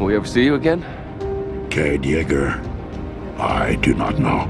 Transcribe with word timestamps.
Will 0.00 0.06
we 0.06 0.16
ever 0.16 0.26
see 0.26 0.44
you 0.44 0.54
again? 0.54 0.82
Cade 1.68 2.00
Yeager, 2.02 2.58
I 3.38 3.74
do 3.76 3.92
not 3.92 4.18
know. 4.18 4.48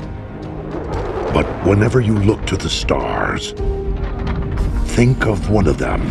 But 1.34 1.46
whenever 1.66 2.00
you 2.00 2.16
look 2.16 2.46
to 2.46 2.56
the 2.56 2.68
stars, 2.68 3.52
think 4.94 5.26
of 5.26 5.50
one 5.50 5.66
of 5.66 5.76
them 5.78 6.06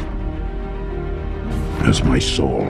as 1.84 2.04
my 2.04 2.20
soul. 2.20 2.68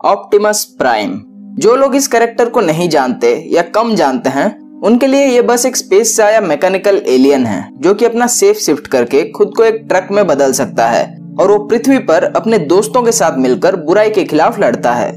Optimus 0.00 0.64
Prime 0.78 1.20
जो 1.58 1.74
लोग 1.76 1.96
इस 1.96 2.08
character 2.08 2.48
को 2.50 2.60
नहीं 2.60 2.88
जानते 2.88 3.34
या 3.54 3.62
कम 3.74 3.94
जानते 3.96 4.30
हैं 4.30 4.48
उनके 4.84 5.06
लिए 5.06 5.26
ये 5.26 5.42
बस 5.42 5.66
एक 5.66 5.76
स्पेस 5.76 6.16
से 6.16 6.22
आया 6.22 6.40
मैकेनिकल 6.40 7.02
एलियन 7.08 7.46
है 7.46 7.60
जो 7.82 7.94
कि 7.94 8.04
अपना 8.04 8.26
सेफ़ 8.40 8.58
शिफ्ट 8.66 8.86
करके 8.96 9.28
खुद 9.38 9.52
को 9.56 9.64
एक 9.64 9.84
ट्रक 9.88 10.08
में 10.12 10.26
बदल 10.26 10.52
सकता 10.62 10.88
है 10.90 11.25
और 11.36 11.50
वो 11.50 11.58
पृथ्वी 11.60 11.98
पर 12.00 12.24
अपने 12.26 12.58
दोस्तों 12.58 13.02
के 13.02 13.12
साथ 13.12 13.38
मिलकर 13.38 13.76
बुराई 13.76 14.10
के 14.10 14.24
खिलाफ 14.24 14.58
लड़ता 14.60 14.92
है। 14.92 15.12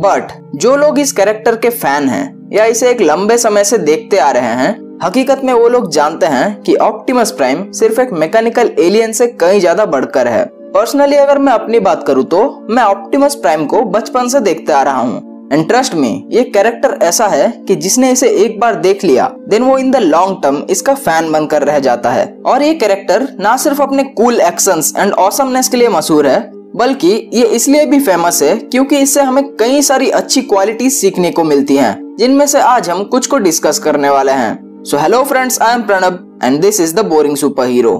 बट 0.00 0.32
जो 0.56 0.74
लोग 0.76 0.98
इस 0.98 1.12
कैरेक्टर 1.12 1.56
के 1.56 1.70
फ़ैन 1.70 2.08
हैं, 2.08 2.48
या 2.52 2.64
इसे 2.64 2.90
एक 2.90 3.00
लंबे 3.00 3.38
समय 3.38 3.64
से 3.64 3.78
देखते 3.78 4.18
आ 4.18 4.30
रहे 4.30 4.54
हैं, 4.54 4.74
हकीकत 5.02 5.40
में 5.44 5.52
वो 5.52 5.68
लोग 5.68 5.90
जानते 5.92 6.26
हैं 6.26 6.60
कि 6.62 6.74
ऑप्टिमस 6.74 7.30
प्राइम 7.30 7.70
सिर्फ़ 7.72 8.00
एक 8.00 8.12
मैकेनिकल 8.14 8.70
एलियन 8.80 9.12
से 9.12 9.26
कहीं 9.34 9.60
ज़्यादा 9.60 9.86
बढ़कर 9.86 10.28
है। 10.28 10.44
पर्सनली 10.74 11.16
अगर 11.16 11.38
मैं 11.38 11.52
अपनी 11.52 11.80
बात 11.80 12.06
करूँ 12.06 12.24
तो 12.24 12.38
मैं 12.70 12.82
ऑप्टिमस 12.84 13.34
प्राइम 13.34 13.64
को 13.66 13.82
बचपन 13.90 14.28
से 14.28 14.40
देखते 14.40 14.72
आ 14.72 14.82
रहा 14.82 15.00
हूँ। 15.00 15.35
एंड 15.52 15.66
ट्रस्ट 15.68 15.94
में 15.94 16.28
ये 16.30 16.42
कैरेक्टर 16.44 16.98
ऐसा 17.02 17.26
है 17.26 17.48
कि 17.68 17.74
जिसने 17.76 18.10
इसे 18.12 18.28
एक 18.44 18.58
बार 18.60 18.74
देख 18.80 19.04
लिया 19.04 19.30
देन 19.48 19.62
वो 19.62 19.76
इन 19.78 19.90
द 19.90 19.96
लॉन्ग 19.96 20.42
टर्म 20.42 20.62
इसका 20.70 20.94
फ़ैन 20.96 21.30
बनकर 21.32 21.62
रह 21.62 21.78
जाता 21.78 22.10
है। 22.10 22.26
और 22.46 22.62
ये 22.62 22.74
कैरेक्टर 22.74 23.28
ना 23.40 23.56
सिर्फ़ 23.56 23.82
अपने 23.82 24.04
कूल 24.16 24.40
एक्शंस 24.40 24.92
एंड 24.98 25.12
ऑसमनेस 25.12 25.68
के 25.68 25.76
लिए 25.76 25.88
मशहूर 25.88 26.26
है, 26.26 26.40
बल्कि 26.76 27.08
ये 27.32 27.44
इसलिए 27.46 27.84
भी 27.86 28.00
फ़ेमस 28.00 28.42
है 28.42 28.56
क्योंकि 28.56 28.98
इससे 28.98 29.22
हमें 29.22 29.44
कई 29.56 29.82
सारी 29.82 30.10
अच्छी 30.10 30.42
क्वालिटी 30.42 30.90
सीखने 30.90 31.30
को 31.30 31.44
मिलती 31.44 31.76
हैं, 31.76 32.16
जिनमें 32.18 32.46
से 32.46 32.60
आज 32.60 32.90
हम 32.90 33.04
कुछ 33.04 33.26
को 33.26 33.38
डिस्कस 33.38 33.78
करने 33.78 34.10
वाले 34.10 34.32
हैं। 34.32 34.82
So 34.84 34.96
hello 34.96 35.22
friends 35.24 35.60
I 35.62 35.74
am 35.74 35.82
Pranab 35.82 36.40
and 36.44 36.60
this 36.60 36.80
is 36.80 36.94
the 36.94 37.04
boring 37.06 37.36
superhero 37.66 37.98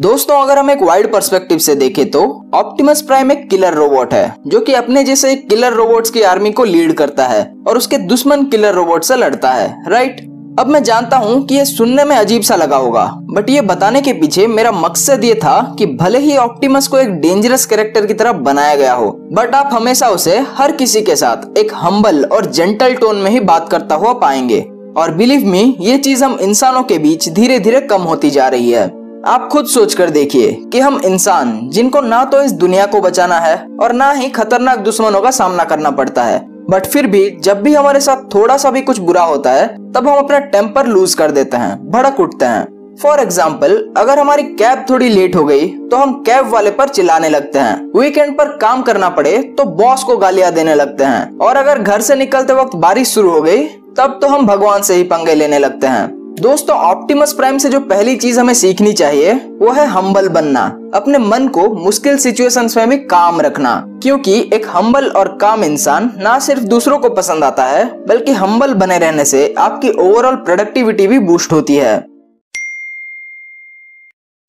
दोस्तों, 0.00 0.36
अगर 0.36 0.58
हम 0.58 0.70
एक 0.70 0.82
वाइड 0.82 1.10
पर्सपेक्टिव 1.12 1.58
से 1.58 1.74
देखें 1.74 2.10
तो 2.10 2.20
ऑप्टिमस 2.54 3.00
प्राइम 3.02 3.32
एक 3.32 3.48
किलर 3.50 3.74
रोबोट 3.74 4.14
है, 4.14 4.34
जो 4.46 4.60
कि 4.60 4.74
अपने 4.74 5.02
जैसे 5.04 5.34
किलर 5.36 5.72
रोबोट्स 5.72 6.10
की 6.10 6.22
आर्मी 6.22 6.52
को 6.52 6.64
लीड 6.64 6.92
करता 6.92 7.26
है 7.26 7.42
और 7.68 7.78
उसके 7.78 7.98
दुश्मन 7.98 8.44
किलर 8.44 8.72
रोबोट 8.74 9.04
से 9.04 9.16
लड़ता 9.16 9.50
है 9.50 9.90
राइट 9.90 10.20
अब 10.58 10.68
मैं 10.68 10.82
जानता 10.82 11.16
हूँ 11.16 11.44
कि 11.46 11.54
ये 11.54 11.64
सुनने 11.64 12.04
में 12.04 12.14
अजीब 12.16 12.42
सा 12.42 12.56
लगा 12.56 12.76
होगा 12.76 13.04
बट 13.30 13.50
ये 13.50 13.60
बताने 13.60 14.00
के 14.02 14.12
पीछे 14.12 14.46
मेरा 14.46 14.72
मकसद 14.72 15.24
ये 15.24 15.34
था 15.34 15.60
कि 15.78 15.86
भले 15.96 16.18
ही 16.18 16.36
ऑप्टिमस 16.36 16.88
को 16.88 16.98
एक 16.98 17.10
डेंजरस 17.20 17.66
कैरेक्टर 17.66 18.06
की 18.06 18.14
तरह 18.14 18.32
बनाया 18.32 18.74
गया 18.76 18.92
हो 18.92 19.10
बट 19.32 19.54
आप 19.54 19.70
हमेशा 19.72 20.08
उसे 20.08 20.38
हर 20.50 20.72
किसी 20.72 21.02
के 21.02 21.16
साथ 21.16 21.58
एक 21.58 21.74
हम्बल 21.74 22.24
और 22.24 22.46
जेंटल 22.46 22.94
टोन 22.94 23.16
में 23.16 23.30
ही 23.30 23.40
बात 23.42 23.68
करता 23.68 23.94
हुआ 23.94 24.12
पाएँगे। 24.12 24.60
और 24.96 25.14
बिलीव 25.14 25.46
मी 25.46 25.76
ये 25.80 25.98
चीज़ 25.98 26.24
हम 26.24 26.38
इंसानों 26.40 26.82
के 26.82 26.98
बीच 26.98 27.28
धीरे 27.28 27.58
धीरे 27.58 27.80
कम 27.80 28.02
होती 28.02 28.30
जा 28.30 28.48
रही 28.48 28.70
है। 28.70 28.88
आप 29.20 29.48
खुद 29.52 29.66
सोच 29.66 29.94
कर 29.94 30.10
देखिए 30.10 30.50
कि 30.72 30.80
हम 30.80 31.00
इंसान 31.04 31.58
जिनको 31.70 32.00
ना 32.00 32.24
तो 32.24 32.40
इस 32.42 32.52
दुनिया 32.52 32.84
को 32.86 33.00
बचाना 33.00 33.38
है 33.38 33.56
और 33.80 33.92
ना 33.92 34.10
ही 34.10 34.28
खतरनाक 34.30 34.78
दुश्मनों 34.78 35.20
का 35.20 35.30
सामना 35.30 35.64
करना 35.64 35.90
पड़ता 35.90 36.22
है। 36.24 36.38
बट 36.70 36.86
फिर 36.86 37.06
भी 37.06 37.28
जब 37.38 37.60
भी 37.62 37.74
हमारे 37.74 38.00
साथ 38.00 38.22
थोड़ा 38.34 38.56
सा 38.56 38.70
भी 38.70 38.80
कुछ 38.82 38.98
बुरा 39.00 39.22
होता 39.22 39.52
है, 39.52 39.66
तब 39.92 40.08
हम 40.08 40.16
अपना 40.16 40.38
टेम्पर 40.38 40.86
लूज 40.86 41.14
कर 41.14 41.30
देते 41.30 41.56
हैं, 41.56 41.90
भड़क 41.90 42.20
उठते 42.20 42.44
हैं। 42.44 42.96
फॉर 42.96 43.20
एग्ज़ाम्पल 43.20 43.74
अगर 43.96 44.18
हमारी 44.18 44.42
कैब 44.42 44.84
थोड़ी 44.90 45.08
लेट 45.08 45.36
हो 45.36 45.44
गई 45.44 45.66
तो 45.66 45.96
हम 45.96 46.12
कैब 46.22 46.48
वाले 46.50 46.70
पर 46.70 46.88
चिल्लाने 46.90 47.28
लगते 47.28 47.58
हैं। 47.58 47.90
वीकेंड 47.94 48.36
पर 48.38 48.56
काम 48.56 48.82
करना 48.82 49.08
पड़े 49.10 49.36
तो 49.58 49.64
बॉस 49.76 50.04
को 50.04 50.16
गालियाँ 50.16 50.52
देने 50.52 50.74
लगते 50.74 51.04
हैं। 51.04 51.38
और 51.38 51.56
अगर 51.56 51.78
घर 51.80 52.00
से 52.00 52.16
निकलते 52.16 52.52
वक्त 52.52 52.76
बारिश 52.76 53.08
शुरू 53.08 53.30
हो 53.30 53.42
गई, 53.42 53.66
तब 53.90 54.18
तो 54.22 54.28
हम 54.28 54.46
भगवान 54.46 54.82
से 54.82 54.94
ही 54.94 55.04
पंगे 55.04 55.34
लेने 55.34 55.58
लगते 55.58 55.86
हैं। 55.86 56.08
दोस्तों 56.40 56.76
ऑप्टिमस 56.76 57.32
प्राइम 57.32 57.58
से 57.58 57.68
जो 57.68 57.80
पहली 57.80 58.16
चीज़ 58.16 58.40
हमें 58.40 58.54
सीखनी 58.54 58.92
चाहिए, 58.92 59.32
वो 59.32 59.72
है 59.72 59.86
हम्बल 59.86 60.28
बनना। 60.28 60.60
अपने 60.94 61.18
मन 61.18 61.48
को 61.48 61.68
मुश्किल 61.74 62.16
सिचुएशंस 62.16 62.76
में 62.76 62.90
भी 62.90 62.96
काम 62.96 63.40
रखना। 63.40 63.84
क्योंकि 64.02 64.50
एक 64.54 64.66
हम्बल 64.68 65.08
और 65.08 65.38
काम 65.40 65.64
इंसान 65.64 66.12
ना 66.18 66.38
सिर्फ़ 66.38 66.62
दूसरों 66.62 66.98
को 66.98 67.10
पसंद 67.10 67.44
आता 67.44 67.64
है, 67.64 68.06
बल्कि 68.06 68.32
हम्बल 68.32 68.74
बने 68.74 68.98
रहने 68.98 69.24
से 69.24 69.54
आपकी 69.58 69.90
ओवरऑल 69.90 70.36
प्रोडक्टिविटी 70.36 71.06
भी 71.06 71.18
बूस्ट 71.18 71.52
होती 71.52 71.76
है। 71.76 72.06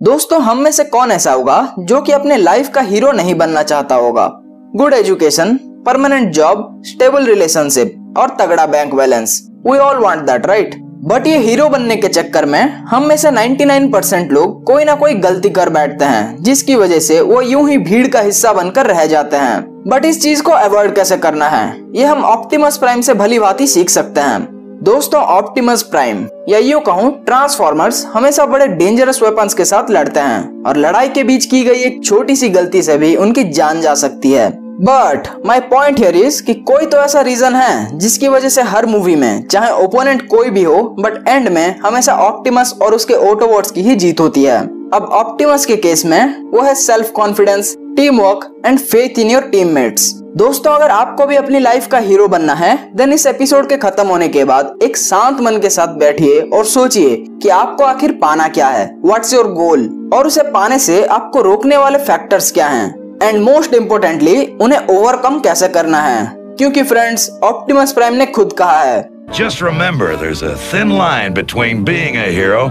दोस्तों, 0.03 0.41
हम 0.41 0.57
में 0.57 0.71
से 0.71 0.83
कौन 0.83 1.11
ऐसा 1.11 1.31
होगा 1.31 1.75
जो 1.79 2.01
कि 2.01 2.11
अपने 2.11 2.37
लाइफ 2.37 2.69
का 2.69 2.81
हीरो 2.81 3.11
नहीं 3.11 3.35
बनना 3.35 3.63
चाहता 3.63 3.95
होगा? 3.95 4.29
Good 4.75 4.93
education 4.93 5.59
permanent 5.85 6.33
job 6.33 6.81
stable 6.85 7.25
relationship 7.25 8.15
और 8.17 8.37
तगड़ा 8.39 8.65
bank 8.65 8.95
balance 8.95 9.47
we 9.67 9.77
all 9.77 9.97
want 9.97 10.19
that 10.19 10.45
right 10.45 10.90
but 11.01 11.27
ये 11.27 11.37
हीरो 11.37 11.67
बनने 11.69 11.95
के 11.95 12.07
चक्कर 12.07 12.45
में 12.45 12.61
हम 12.87 13.05
में 13.05 13.15
से 13.17 13.29
99 13.31 13.91
परसेंट 13.93 14.31
लोग 14.31 14.63
कोई 14.63 14.83
ना 14.85 14.95
कोई 14.95 15.13
गलती 15.13 15.49
कर 15.49 15.69
बैठते 15.69 16.05
हैं, 16.05 16.43
जिसकी 16.43 16.75
वजह 16.75 16.99
से 16.99 17.19
वो 17.21 17.41
यूँ 17.41 17.69
ही 17.69 17.77
भीड़ 17.77 18.07
का 18.07 18.19
हिस्सा 18.19 18.53
बनकर 18.53 18.87
रह 18.87 19.05
जाते 19.05 19.37
हैं। 19.37 19.83
बट 19.87 20.05
इस 20.05 20.21
चीज़ 20.21 20.43
को 20.43 20.51
अवॉइड 20.51 20.95
कैसे 20.95 21.17
करना 21.17 21.47
है? 21.47 21.75
ये 21.95 22.05
हम 22.05 22.23
ऑप्टिमस 22.25 22.77
प्राइम 22.77 23.01
से 23.01 23.13
भली 23.13 23.39
भांति 23.39 23.67
सीख 23.67 23.89
सकते 23.89 24.21
हैं। 24.21 24.47
दोस्तों 24.83 25.21
ऑप्टिमस 25.21 25.81
प्राइम 25.81 26.25
या 26.49 26.59
यूँ 26.59 26.81
कहूँ 26.81 27.11
ट्रांसफॉर्मर्स 27.25 28.05
हमेशा 28.13 28.45
बड़े 28.45 28.67
डेंजरस 28.67 29.21
वेपन्स 29.23 29.53
के 29.53 29.65
साथ 29.65 29.91
लड़ते 29.91 30.19
हैं, 30.19 30.63
और 30.63 30.77
लड़ाई 30.77 31.09
के 31.09 31.23
बीच 31.23 31.45
की 31.45 31.63
गई 31.63 31.81
एक 31.81 32.03
छोटी 32.05 32.35
सी 32.35 32.49
गलती 32.49 32.81
से 32.81 32.97
भी 32.97 33.15
उनकी 33.15 33.43
जान 33.43 33.81
जा 33.81 33.95
सकती 33.95 34.31
है। 34.31 34.49
But 34.81 35.27
my 35.45 35.59
point 35.59 35.99
here 35.99 36.15
is 36.15 36.41
कि 36.43 36.53
कोई 36.67 36.85
तो 36.85 36.97
ऐसा 36.97 37.21
रीजन 37.21 37.55
है 37.55 37.97
जिसकी 37.97 38.27
वजह 38.27 38.49
से 38.49 38.61
हर 38.61 38.85
मूवी 38.85 39.15
में, 39.15 39.47
चाहे 39.47 39.71
ओपोनेंट 39.73 40.27
कोई 40.27 40.49
भी 40.49 40.63
हो 40.63 40.95
बट 40.99 41.27
एंड 41.27 41.49
में 41.49 41.79
हमेशा 41.79 42.13
ऑप्टिमस 42.13 42.73
और 42.81 42.93
उसके 42.95 43.13
ऑटोबॉट्स 43.13 43.71
की 43.71 43.81
ही 43.81 43.95
जीत 43.95 44.19
होती 44.19 44.43
है। 44.43 44.59
अब 44.93 45.09
ऑप्टिमस 45.13 45.65
के 45.65 45.75
केस 45.75 46.05
में 46.05 46.49
वो 46.51 46.61
है 46.61 46.73
self 46.75 47.11
confidence 47.11 47.75
teamwork 48.21 48.61
and 48.65 48.79
faith 48.79 49.19
in 49.19 49.29
your 49.29 49.41
teammates 49.41 50.11
दोस्तों, 50.37 50.73
अगर 50.73 50.89
आपको 50.89 51.25
भी 51.25 51.35
अपनी 51.35 51.59
लाइफ 51.59 51.87
का 51.87 51.97
हीरो 51.97 52.27
बनना 52.27 52.53
है 52.53 52.75
देन 52.95 53.13
इस 53.13 53.25
एपिसोड 53.25 53.67
के 53.69 53.77
खत्म 53.77 54.07
होने 54.07 54.27
के 54.27 54.43
बाद 54.43 54.79
एक 54.83 54.97
शांत 54.97 55.41
मन 55.41 55.57
के 55.57 55.69
साथ 55.69 55.97
बैठिए 55.97 56.39
और 56.53 56.65
सोचिए 56.65 57.15
कि 57.43 57.49
आपको 57.49 57.83
आखिर 57.83 58.11
पाना 58.11 58.47
क्या 58.47 58.67
है 58.67 58.89
व्हाट्स 59.05 59.33
योर 59.33 59.51
गोल 59.53 59.85
और 60.13 60.27
उसे 60.27 60.43
पाने 60.43 60.79
से 60.79 61.03
आपको 61.05 61.41
रोकने 61.41 61.77
वाले 61.77 61.99
फैक्टर्स 61.99 62.51
क्या 62.51 62.67
हैं? 62.67 63.00
एंड 63.23 63.41
मोस्ट 63.41 63.73
इम्पोर्टेंटली 63.73 64.45
उन्हें 64.61 64.87
ओवरकम 64.87 65.39
कैसे 65.39 65.67
करना 65.67 66.01
है? 66.01 66.25
क्योंकि 66.35 66.83
फ्रेंड्स 66.83 67.29
ऑप्टिमस 67.43 67.91
प्राइम 67.91 68.13
ने 68.13 68.25
खुद 68.25 68.53
कहा 68.53 68.81
है। 68.81 69.09
Just 69.33 69.61
remember, 69.61 70.07
there's 70.21 70.43
a 70.43 70.55
thin 70.69 70.89
line 70.99 71.35
between 71.35 71.83
being 71.83 72.17
a 72.17 72.29
hero 72.37 72.63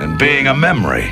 and 0.00 0.18
being 0.22 0.46
a 0.46 0.58
memory. 0.64 1.06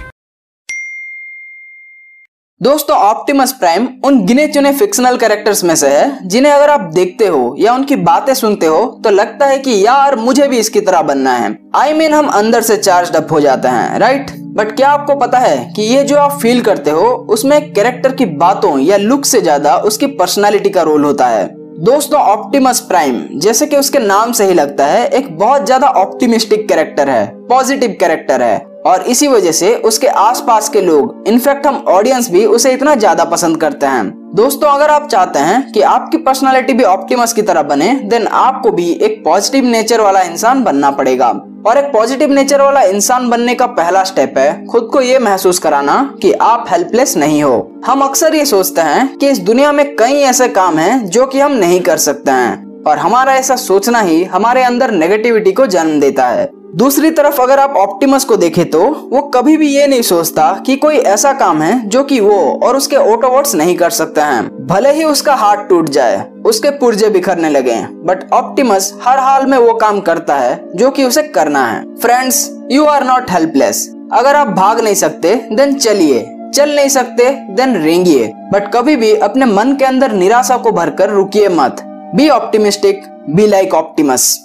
दोस्तों 2.63 2.97
ऑप्टिमस 2.97 3.53
प्राइम 3.53 3.89
उन 4.05 4.25
गिने 4.27 4.47
चुने 4.49 4.73
फिक्शनल 4.73 5.17
कैरेक्टर्स 5.17 5.65
में 5.65 5.75
से 5.77 5.89
है 5.89 6.29
जिन्हें 6.29 6.53
अगर 6.53 6.71
आप 6.71 6.81
देखते 6.81 7.27
हो 7.27 7.57
या 7.59 7.75
उनकी 7.75 7.97
बातें 7.97 8.35
सुनते 8.35 8.67
हो 8.67 9.01
तो 9.05 9.11
लगता 9.11 9.47
है 9.47 9.59
कि 9.59 9.87
यार 9.87 10.17
मुझे 10.17 10.49
भी 10.49 10.59
इसकी 10.59 10.81
तरह 10.81 11.03
बनना 11.03 11.33
है। 11.33 11.59
आई 11.77 11.93
I 11.93 11.97
मीन 11.97 12.11
mean, 12.11 12.19
हम 12.19 12.29
अंदर 12.29 12.63
से 12.63 12.77
चार्ज 12.77 13.17
अप 13.17 13.33
हो 13.33 13.41
जाते 13.41 13.69
हैं 13.69 13.99
राइट 13.99 14.31
बट 14.55 14.71
क्या 14.73 14.89
आपको 14.89 15.15
पता 15.17 15.39
है 15.39 15.57
कि 15.77 15.83
ये 15.85 16.03
जो 16.03 16.17
आप 16.17 16.39
फील 16.43 16.61
करते 16.63 16.91
हो, 16.91 17.07
उसमें 17.31 17.73
कैरेक्टर 17.73 18.13
की 18.13 18.27
बातों 18.27 18.79
या 18.79 18.97
लुक 18.97 19.25
से 19.25 19.41
ज़्यादा 19.41 19.77
उसकी 19.79 20.07
पर्सनालिटी 20.09 20.71
का 20.71 20.83
रोल 20.83 21.05
होता 21.05 21.27
है। 21.27 21.47
दोस्तों 21.81 22.21
ऑप्टिमस 22.23 22.81
प्राइम 22.81 23.17
जैसे 23.37 23.67
कि 23.67 23.77
उसके 23.77 23.99
नाम 23.99 24.33
से 24.33 24.45
ही 24.45 24.55
लगता 24.55 24.87
है, 24.87 25.07
एक 25.07 25.39
बहुत 25.39 25.65
ज़्यादा 25.67 25.87
ऑप्टिमिस्टिक 25.89 26.69
कैरेक्टर 26.69 27.09
है 27.09 27.27
पॉजिटिव 27.49 27.97
कैरेक्टर 28.01 28.43
है। 28.43 28.59
और 28.87 29.03
इसी 29.03 29.29
वजह 29.29 29.53
से 29.53 29.75
उसके 29.83 30.07
आसपास 30.07 30.69
के 30.69 30.81
लोग 30.81 31.25
इनफैक्ट 31.29 31.67
हम 31.67 31.85
ऑडियंस 31.89 32.31
भी 32.31 32.45
उसे 32.47 32.73
इतना 32.73 32.95
ज़्यादा 32.95 33.25
पसंद 33.25 33.57
करते 33.57 33.87
हैं। 33.87 34.05
दोस्तों, 34.35 34.69
अगर 34.69 34.91
आप 34.91 35.09
चाहते 35.09 35.39
हैं 35.39 35.73
कि 35.73 35.81
आपकी 35.83 36.19
पर्सनालिटी 36.19 36.73
भी 36.73 36.85
ऑप्टिमस 36.85 37.33
की 37.33 37.43
तरह 37.43 37.63
बने 37.65 37.93
देन 38.05 38.27
आपको 38.27 38.71
भी 38.71 38.91
एक 38.93 39.21
पॉजिटिव 39.25 39.65
नेचर 39.67 40.01
वाला 40.01 40.21
इंसान 40.23 40.63
बनना 40.65 40.91
पड़ेगा। 40.93 41.33
और 41.67 41.79
एक 41.79 41.85
पॉजिटिव 41.85 42.33
नेचर 42.33 42.63
वाला 42.63 42.81
इंसान 42.83 43.29
बनने 43.31 43.55
का 43.55 43.67
पहला 43.67 44.03
स्टेप 44.05 44.39
है, 44.39 44.65
खुद 44.67 44.89
को 44.93 45.01
ये 45.01 45.19
महसूस 45.19 45.59
कराना 45.59 46.15
कि 46.23 46.33
आप 46.33 46.67
हेल्पलेस 46.71 47.17
नहीं 47.17 47.43
हो। 47.43 47.83
हम 47.87 48.01
अक्सर 48.01 48.35
ये 48.35 48.45
सोचते 48.45 48.81
हैं 48.81 49.17
कि 49.17 49.29
इस 49.29 49.39
दुनिया 49.39 49.73
में 49.73 49.97
कई 49.97 50.21
ऐसे 50.23 50.49
काम 50.49 50.79
हैं 50.79 51.07
जो 51.07 51.27
कि 51.27 51.41
हम 51.41 51.53
नहीं 51.53 51.81
कर 51.81 51.97
सकते 51.99 52.31
हैं, 52.31 52.83
और 52.83 52.99
हमारा 52.99 53.35
ऐसा 53.35 53.57
सोचना 53.57 54.01
ही 54.01 54.23
हमारे 54.25 54.63
अंदर 54.63 54.91
नेगेटिविटी 54.91 55.53
को 55.53 55.67
जन्म 55.67 56.01
देता 56.01 56.27
है। 56.27 56.51
दूसरी 56.75 57.11
तरफ़ 57.11 57.41
अगर 57.43 57.61
आप 57.61 57.77
ऑप्टिमस 57.77 58.25
को 58.25 58.37
देखें 58.37 58.65
तो 58.71 58.81
वो 59.11 59.21
कभी 59.35 59.57
भी 59.57 59.67
ये 59.69 59.87
नहीं 59.87 60.03
सोचता 60.03 60.51
कि 60.67 60.77
कोई 60.77 60.97
ऐसा 60.97 61.33
काम 61.33 61.63
है 61.63 61.89
जो 61.89 62.03
कि 62.05 62.19
वो 62.21 62.39
और 62.65 62.77
उसके 62.77 62.97
ऑटोबॉट्स 62.97 63.55
नहीं 63.55 63.77
कर 63.77 63.91
सकते 63.91 64.21
हैं। 64.21 64.67
भले 64.67 64.93
ही 64.93 65.05
उसका 65.05 65.35
हाथ 65.35 65.57
टूट 65.69 65.89
जाए, 65.89 66.25
उसके 66.47 66.71
पुर्जे 66.71 67.09
बिखरने 67.09 67.51
लगे 67.51 67.77
बट 68.05 68.33
ऑप्टिमस 68.33 68.93
हर 69.05 69.19
हाल 69.19 69.47
में 69.47 69.57
वो 69.59 69.75
काम 69.75 70.01
करता 70.01 70.37
है 70.37 70.61
जो 70.75 70.91
कि 70.91 71.05
उसे 71.05 71.23
करना 71.29 71.67
है। 71.67 71.83
Friends 71.97 72.49
you 72.71 72.85
are 72.85 73.05
not 73.05 73.31
helpless 73.31 73.89
अगर 74.13 74.37
आप 74.37 74.49
भाग 74.49 74.81
नहीं 74.81 74.95
सकते 74.95 75.35
देन 75.53 75.75
चलिए। 75.75 76.27
चल 76.55 76.75
नहीं 76.77 76.89
सकते 76.89 77.31
देन 77.51 77.77
रेंगिए। 77.77 78.33
बट 78.53 78.71
कभी 78.75 78.97
भी 78.97 79.15
अपने 79.19 79.47
मन 79.47 79.77
के 79.77 79.85
अंदर 79.85 80.13
निराशा 80.13 80.57
को 80.57 80.73
भरकर 80.73 81.11
रुकिए 81.11 81.49
मत। 81.51 81.83
Be 82.15 82.29
optimistic 82.31 83.03
be 83.31 83.47
like 83.47 83.75
Optimus 83.75 84.39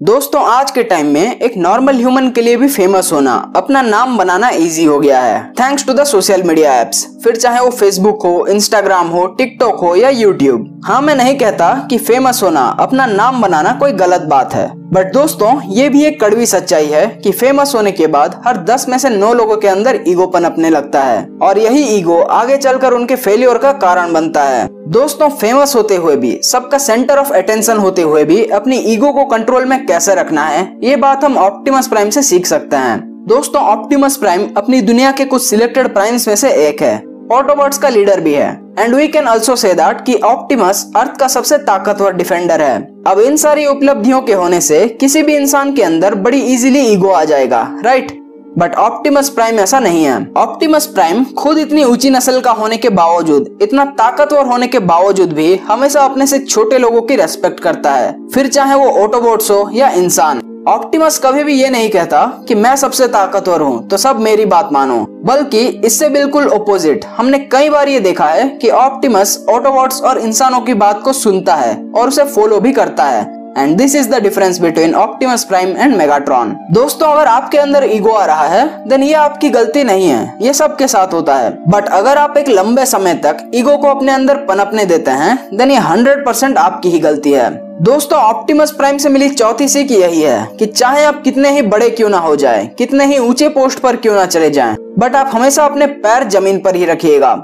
दोस्तों, 0.00 0.40
आज 0.44 0.70
के 0.70 0.82
टाइम 0.82 1.06
में 1.06 1.38
एक 1.38 1.56
नॉर्मल 1.56 1.96
ह्यूमन 1.96 2.28
के 2.30 2.40
लिए 2.40 2.56
भी 2.56 2.68
फ़ेमस 2.68 3.12
होना, 3.12 3.34
अपना 3.56 3.82
नाम 3.82 4.16
बनाना 4.18 4.48
इजी 4.48 4.84
हो 4.84 4.98
गया 5.00 5.20
है। 5.20 5.40
Thanks 5.60 5.86
to 5.86 5.92
the 5.92 6.04
social 6.04 6.42
media 6.42 6.74
apps 6.80 7.06
फिर 7.24 7.36
चाहे 7.36 7.60
वो 7.60 7.70
फेसबुक 7.70 8.26
हो 8.26 8.46
इंस्टाग्राम 8.46 9.08
हो 9.08 9.24
टिकटॉक 9.38 9.80
हो 9.80 9.94
या 9.96 10.08
यूट्यूब 10.10 10.82
हाँ 10.86 11.00
मैं 11.02 11.14
नहीं 11.14 11.36
कहता 11.38 11.72
कि 11.90 11.98
फ़ेमस 11.98 12.42
होना, 12.42 12.66
अपना 12.80 13.06
नाम 13.06 13.42
बनाना 13.42 13.72
कोई 13.72 13.92
गलत 13.94 14.22
बात 14.22 14.54
है। 14.54 14.70
बट 14.92 15.12
दोस्तों, 15.12 15.60
ये 15.70 15.88
भी 15.88 16.04
एक 16.04 16.20
कड़वी 16.20 16.46
सच्चाई 16.46 16.86
है 16.86 17.06
कि 17.24 17.32
फ़ेमस 17.32 17.74
होने 17.74 17.92
के 17.92 18.06
बाद 18.08 18.40
हर 18.46 18.56
दस 18.64 18.88
में 18.88 18.98
से 18.98 19.10
नौ 19.10 19.32
लोगों 19.34 19.56
के 19.56 19.68
अंदर 19.68 20.02
ईगो 20.08 20.26
पनपने 20.26 20.70
लगता 20.70 21.02
है। 21.02 21.28
और 21.42 21.58
यही 21.58 21.82
ईगो 21.96 22.20
आगे 22.22 22.56
चलकर 22.58 22.92
उनके 22.92 23.16
फेलियर 23.16 23.58
का 23.58 23.72
कारण 23.74 24.12
बनता 24.12 24.42
है। 24.44 24.68
दोस्तों 24.86 25.28
फ़ेमस 25.28 25.74
होते 25.76 25.94
हुए 25.96 26.14
भी, 26.16 26.30
सबका 26.42 26.78
सेंटर 26.78 27.18
ऑफ़ 27.18 27.32
अटेंशन 27.32 27.76
होते 27.76 28.02
हुए 28.02 28.22
भी 28.24 28.44
अपनी 28.46 28.76
ईगो 28.92 29.12
को 29.12 29.24
कंट्रोल 29.24 29.64
में 29.64 29.84
कैसे 29.86 30.14
रखना 30.14 30.42
है, 30.42 30.60
ये 30.82 30.96
बात 30.96 31.24
हम 31.24 31.36
ऑप्टिमस 31.36 31.88
प्राइम 31.88 32.10
से 32.10 32.22
सीख 32.22 32.46
सकते 32.46 32.76
हैं। 32.76 32.98
दोस्तों 33.28 33.62
ऑप्टिमस 33.62 34.16
प्राइम 34.16 34.46
अपनी 34.56 34.80
दुनिया 34.80 35.10
के 35.12 35.24
कुछ 35.24 35.42
सिलेक्टेड 35.42 35.92
प्राइम्स 35.94 36.26
में 36.28 36.34
से 36.36 36.50
एक 36.68 36.82
है। 36.82 36.96
ऑटोबॉट्स 37.32 37.78
का 37.78 37.88
लीडर 37.88 38.20
भी 38.20 38.34
है। 38.34 38.48
And 38.78 38.94
we 38.94 39.08
can 39.08 39.28
also 39.28 39.56
say 39.56 39.72
that 39.74 40.04
कि 40.06 40.14
ऑप्टिमस 40.24 40.86
अर्थ 40.96 41.16
का 41.16 41.28
सबसे 41.28 41.58
ताकतवर 41.58 42.12
डिफेंडर 42.12 42.62
है। 42.62 42.76
अब 43.06 43.20
इन 43.20 43.36
सारी 43.36 43.66
उपलब्धियों 43.66 44.20
के 44.20 44.32
होने 44.32 44.60
से 44.60 44.86
किसी 45.00 45.22
भी 45.22 45.36
इंसान 45.36 45.74
के 45.74 45.82
अंदर 45.82 46.14
बड़ी 46.20 46.40
इजीली 46.44 46.86
ईगो 46.86 47.08
आ 47.08 47.24
जाएगा 47.24 47.68
राइट 47.84 48.12
बट 48.58 48.74
ऑप्टिमस 48.76 49.28
प्राइम 49.28 49.58
ऐसा 49.60 49.78
नहीं 49.80 50.04
है। 50.04 50.16
ऑप्टिमस 50.36 50.86
प्राइम 50.88 51.24
खुद 51.38 51.58
इतनी 51.58 51.84
ऊँची 51.84 52.10
नस्ल 52.10 52.40
का 52.40 52.50
होने 52.52 52.76
के 52.76 52.88
बावजूद, 52.90 53.58
इतना 53.62 53.84
ताकतवर 53.98 54.46
होने 54.46 54.66
के 54.66 54.78
बावजूद 54.80 55.32
भी 55.32 55.54
हमेशा 55.68 56.04
अपने 56.04 56.26
से 56.26 56.38
छोटे 56.40 56.78
लोगों 56.78 57.02
की 57.02 57.16
रेस्पेक्ट 57.16 57.60
करता 57.60 57.92
है। 57.92 58.14
फिर 58.28 58.48
चाहे 58.48 58.74
वो 58.74 58.90
ऑटोबोट्स 59.02 59.50
हो 59.50 59.68
या 59.72 59.90
इंसान 59.92 60.42
ऑप्टिमस 60.68 61.18
कभी 61.24 61.42
भी 61.44 61.54
ये 61.54 61.68
नहीं 61.70 61.90
कहता 61.90 62.24
कि 62.48 62.54
मैं 62.54 62.74
सबसे 62.76 63.06
ताकतवर 63.08 63.60
हूँ 63.60 63.86
तो 63.88 63.96
सब 63.96 64.20
मेरी 64.20 64.44
बात 64.46 64.72
मानो। 64.72 64.96
बल्कि 65.24 65.60
इससे 65.84 66.08
बिल्कुल 66.08 66.48
ओपोजिट 66.48 67.04
हमने 67.16 67.38
कई 67.38 67.70
बार 67.70 67.88
ये 67.88 68.00
देखा 68.00 68.24
है 68.26 68.48
कि 68.52 68.68
ऑप्टिमस 68.70 69.38
ऑटोबॉट्स 69.50 70.00
और 70.02 70.18
इंसानों 70.18 70.60
की 70.60 70.74
बात 70.74 71.02
को 71.02 71.12
सुनता 71.12 71.54
है 71.54 71.76
और 71.92 72.08
उसे 72.08 72.24
फॉलो 72.24 72.60
भी 72.60 72.72
करता 72.72 73.04
है। 73.04 73.35
And 73.56 73.76
this 73.78 73.94
is 73.96 74.08
the 74.10 74.22
difference 74.22 74.60
between 74.60 74.94
Optimus 74.96 75.44
Prime 75.44 75.76
and 75.76 75.96
Megatron 75.96 76.56
दोस्तों 76.72 77.08
अगर 77.08 77.26
आपके 77.26 77.58
अंदर 77.58 77.84
ईगो 77.86 78.12
आ 78.12 78.24
रहा 78.26 78.46
है 78.46 78.66
देन 78.88 79.02
ये 79.02 79.12
आपकी 79.16 79.50
गलती 79.50 79.84
नहीं 79.84 80.08
है। 80.08 80.36
ये 80.42 80.52
सबके 80.54 80.88
साथ 80.88 81.12
होता 81.12 81.34
है। 81.34 81.50
बट 81.68 81.88
अगर 81.90 82.18
आप 82.18 82.36
एक 82.36 82.48
लंबे 82.48 82.86
समय 82.86 83.14
तक 83.24 83.50
ईगो 83.54 83.76
को 83.76 83.88
अपने 83.88 84.12
अंदर 84.12 84.36
पनपने 84.46 84.84
देते 84.86 85.10
हैं 85.12 85.36
देन 85.54 85.70
ये 85.70 85.78
हंड्रेड 85.80 86.24
परसेंट 86.26 86.58
आपकी 86.58 86.90
ही 86.90 86.98
गलती 87.00 87.32
है। 87.32 87.50
दोस्तों 87.82 88.18
ऑप्टिमस 88.18 88.70
प्राइम 88.72 88.98
से 88.98 89.08
मिली 89.08 89.28
चौथी 89.30 89.68
सीख 89.68 89.90
यही 89.90 90.20
है 90.22 90.46
कि 90.58 90.66
चाहे 90.66 91.04
आप 91.04 91.22
कितने 91.22 91.50
ही 91.50 91.62
बड़े 91.64 91.90
क्यों 91.90 92.08
ना 92.08 92.18
हो 92.18 92.36
जाए 92.36 92.64
कितने 92.78 93.06
ही 93.06 93.18
ऊँचे 93.18 93.48
पोस्ट 93.48 93.78
पर 93.78 93.96
क्यों 93.96 94.14
ना 94.14 94.24
चले 94.26 94.50
जाएँ, 94.50 94.76
बट 94.98 95.16
आप 95.16 95.30
हमेशा 95.32 95.64
अपने 95.64 95.86
पैर 95.86 96.28
ज़मीन 96.28 96.58
पर 96.60 96.76
ही 96.76 96.84
रखिएगा। 96.84 97.34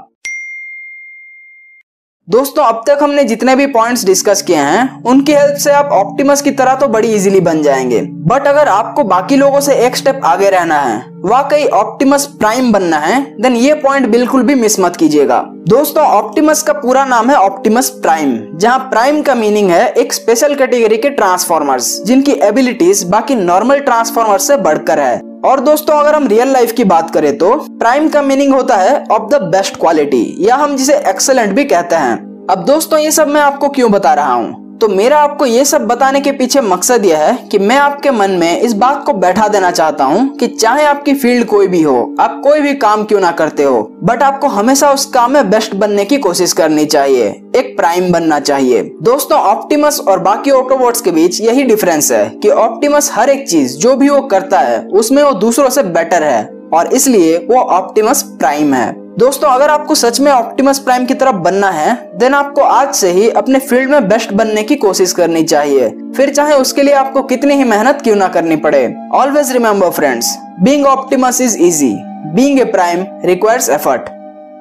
दोस्तों, 2.27 2.63
अब 2.63 2.83
तक 2.87 2.99
हमने 3.01 3.23
जितने 3.23 3.55
भी 3.55 3.65
पॉइंट्स 3.67 4.05
डिस्कस 4.05 4.41
किए 4.41 4.55
हैं, 4.55 5.03
उनकी 5.03 5.33
हेल्प 5.33 5.55
से 5.55 5.71
आप 5.71 5.89
ऑप्टिमस 5.93 6.41
की 6.41 6.51
तरह 6.51 6.75
तो 6.75 6.87
बड़ी 6.87 7.07
इजीली 7.07 7.39
बन 7.39 7.61
जाएँगे। 7.63 7.99
बट 8.27 8.47
अगर 8.47 8.67
आपको 8.67 9.03
बाकी 9.03 9.35
लोगों 9.35 9.59
से 9.59 9.73
एक 9.85 9.95
स्टेप 9.95 10.21
आगे 10.25 10.49
रहना 10.49 10.75
है, 10.75 10.97
वाकई 11.25 11.65
ऑप्टिमस 11.65 12.25
प्राइम 12.39 12.71
बनना 12.71 12.97
है 12.97 13.19
देन 13.41 13.55
ये 13.55 13.73
पॉइंट 13.73 14.07
बिल्कुल 14.07 14.43
भी 14.43 14.55
मिस 14.55 14.79
मत 14.79 14.95
कीजिएगा। 14.95 15.41
दोस्तों 15.67 16.03
ऑप्टिमस 16.03 16.61
का 16.61 16.73
पूरा 16.73 17.03
नाम 17.05 17.29
है 17.29 17.35
ऑप्टिमस 17.35 17.89
प्राइम 18.01 18.37
जहाँ 18.55 18.79
प्राइम 18.89 19.21
का 19.21 19.35
मीनिंग 19.35 19.69
है 19.69 19.87
एक 19.91 20.13
स्पेशल 20.13 20.55
कैटेगरी 20.55 20.97
के 20.97 21.09
ट्रांसफॉर्मर्स 21.09 21.91
जिनकी 22.03 22.39
एबिलिटीज 22.43 23.03
बाकी 23.03 23.35
नॉर्मल 23.35 23.79
ट्रांसफॉर्मर्स 23.81 24.47
से 24.47 24.57
बढ़कर 24.59 24.99
है। 24.99 25.21
और 25.43 25.59
दोस्तों, 25.59 25.95
अगर 25.95 26.15
हम 26.15 26.27
रियल 26.27 26.47
लाइफ 26.47 26.71
की 26.71 26.83
बात 26.83 27.09
करें 27.11 27.37
तो 27.37 27.53
प्राइम 27.79 28.07
का 28.09 28.21
मीनिंग 28.21 28.53
होता 28.53 28.75
है 28.75 29.03
ऑफ़ 29.11 29.29
द 29.29 29.41
बेस्ट 29.45 29.77
क्वालिटी 29.77 30.35
या 30.39 30.55
हम 30.55 30.75
जिसे 30.75 30.97
एक्सलेंट 31.09 31.53
भी 31.55 31.65
कहते 31.65 31.95
हैं। 31.95 32.15
अब 32.49 32.63
दोस्तों, 32.65 32.99
ये 32.99 33.11
सब 33.11 33.27
मैं 33.27 33.41
आपको 33.41 33.69
क्यों 33.69 33.91
बता 33.91 34.13
रहा 34.13 34.33
हूँ? 34.33 34.62
तो 34.83 34.87
मेरा 34.87 35.19
आपको 35.19 35.45
ये 35.45 35.63
सब 35.65 35.85
बताने 35.87 36.19
के 36.21 36.31
पीछे 36.31 36.61
मकसद 36.61 37.05
यह 37.05 37.17
है 37.17 37.35
कि 37.51 37.57
मैं 37.59 37.75
आपके 37.77 38.11
मन 38.11 38.31
में 38.31 38.61
इस 38.61 38.73
बात 38.73 39.03
को 39.05 39.13
बैठा 39.13 39.47
देना 39.47 39.69
चाहता 39.71 40.05
हूँ 40.05 40.27
कि 40.37 40.47
चाहे 40.47 40.83
आपकी 40.85 41.13
फ़ील्ड 41.13 41.45
कोई 41.47 41.67
भी 41.67 41.81
हो, 41.81 42.15
आप 42.19 42.41
कोई 42.43 42.61
भी 42.61 42.73
काम 42.73 43.03
क्यों 43.03 43.19
ना 43.19 43.31
करते 43.31 43.63
हो 43.63 43.81
बट 44.03 44.23
आपको 44.23 44.47
हमेशा 44.47 44.91
उस 44.91 45.05
काम 45.05 45.31
में 45.31 45.49
बेस्ट 45.49 45.75
बनने 45.75 46.05
की 46.05 46.17
कोशिश 46.17 46.53
करनी 46.53 46.85
चाहिए, 46.85 47.27
एक 47.55 47.75
प्राइम 47.77 48.11
बनना 48.11 48.39
चाहिए। 48.39 48.81
दोस्तों 49.03 49.39
ऑप्टिमस 49.39 49.99
और 49.99 50.19
बाकी 50.19 50.51
ऑटोबोट्स 50.51 51.01
के 51.01 51.11
बीच 51.11 51.39
यही 51.41 51.63
डिफरेंस 51.63 52.11
है 52.11 52.25
कि 52.35 52.49
ऑप्टिमस 52.49 53.11
हर 53.13 53.29
एक 53.29 53.47
चीज़, 53.49 53.77
जो 53.77 53.95
भी 53.95 54.09
वो 54.09 54.21
करता 54.23 54.59
है, 54.59 54.83
उसमें 54.87 55.23
वो 55.23 55.31
दूसरों 55.31 55.69
से 55.69 55.83
बेटर 55.83 56.23
है, 56.23 56.43
और 56.73 56.93
इसलिए 56.93 57.37
वो 57.49 57.61
ऑप्टिमस 57.61 58.23
प्राइम 58.39 58.73
है। 58.73 59.02
दोस्तों, 59.19 59.49
अगर 59.49 59.69
आपको 59.69 59.95
सच 59.95 60.19
में 60.19 60.31
ऑप्टिमस 60.31 60.79
प्राइम 60.79 61.05
की 61.05 61.13
तरफ़ 61.13 61.35
बनना 61.37 61.69
है 61.71 61.93
देन 62.19 62.33
आपको 62.33 62.61
आज 62.61 62.93
से 62.95 63.09
ही 63.11 63.29
अपने 63.31 63.59
फ़ील्ड 63.59 63.89
में 63.89 64.07
बेस्ट 64.09 64.31
बनने 64.33 64.63
की 64.63 64.75
कोशिश 64.75 65.11
करनी 65.13 65.43
चाहिए। 65.43 65.89
फिर 66.17 66.33
चाहे 66.33 66.53
उसके 66.53 66.83
लिए 66.83 66.93
आपको 66.93 67.23
कितनी 67.23 67.55
ही 67.55 67.63
मेहनत 67.63 68.01
क्यों 68.03 68.15
ना 68.15 68.27
करनी 68.27 68.55
पड़े। 68.55 68.93
Always 69.13 69.51
remember 69.51 69.89
friends 69.89 70.35
being 70.61 70.85
Optimus 70.85 71.41
is 71.41 71.57
easy 71.59 71.93
being 72.35 72.59
a 72.59 72.65
prime 72.65 73.05
requires 73.25 73.69
effort 73.69 74.09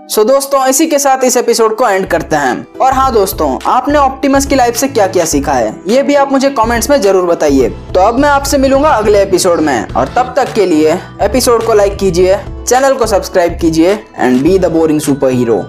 so 0.09 0.23
so, 0.23 0.29
दोस्तों 0.29 0.67
इसी 0.69 0.87
के 0.87 0.99
साथ 0.99 1.25
इस 1.25 1.37
एपिसोड 1.37 1.77
को 1.77 1.89
एंड 1.89 2.07
करते 2.07 2.37
हैं। 2.37 2.67
और 2.81 2.93
हाँ 2.93 3.13
दोस्तों 3.13 3.59
आपने 3.67 3.99
ऑप्टिमस 3.99 4.47
की 4.47 4.55
लाइफ 4.55 4.77
से 4.77 4.89
क्या 4.89 5.07
क्या 5.07 5.25
सीखा 5.25 5.53
है? 5.53 5.75
ये 5.89 6.03
भी 6.03 6.15
आप 6.15 6.33
मुझे 6.33 6.51
कमेंट्स 6.51 6.91
में 6.91 7.01
ज़रूर 7.01 7.27
बताइए। 7.27 7.69
तो 7.95 8.01
अब 8.01 8.19
मैं 8.19 8.29
आपसे 8.29 8.59
मिलूँगा 8.59 8.91
अगले 8.91 9.23
एपिसोड 9.23 9.61
में। 9.61 9.89
और 9.89 10.13
तब 10.17 10.33
तक 10.37 10.53
के 10.53 10.67
लिए 10.67 10.99
एपिसोड 11.23 11.67
को 11.67 11.75
लाइक 11.75 11.97
कीजिए 11.99 12.37
चैनल 12.67 12.95
को 12.95 13.07
सब्सक्राइब 13.07 13.59
कीजिए 13.61 13.93
and 14.19 14.43
be 14.43 14.59
the 14.59 14.73
boring 14.73 15.01
super 15.01 15.31
hero 15.31 15.65